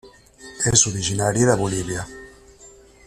[0.71, 2.07] És originari de Bolívia.